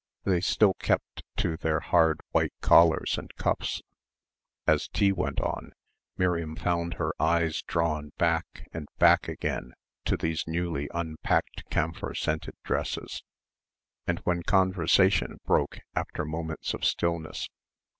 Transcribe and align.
They 0.23 0.41
still 0.41 0.73
kept 0.79 1.23
to 1.37 1.57
their 1.57 1.79
hard 1.79 2.21
white 2.31 2.53
collars 2.59 3.19
and 3.19 3.29
cuffs. 3.35 3.83
As 4.65 4.87
tea 4.87 5.11
went 5.11 5.39
on 5.39 5.73
Miriam 6.17 6.55
found 6.55 6.95
her 6.95 7.13
eyes 7.19 7.61
drawn 7.61 8.09
back 8.17 8.67
and 8.73 8.87
back 8.97 9.27
again 9.27 9.73
to 10.05 10.17
these 10.17 10.47
newly 10.47 10.89
unpacked 10.91 11.69
camphor 11.69 12.15
scented 12.15 12.55
dresses... 12.63 13.21
and 14.07 14.17
when 14.23 14.41
conversation 14.41 15.37
broke 15.45 15.81
after 15.93 16.25
moments 16.25 16.73
of 16.73 16.83
stillness 16.83 17.47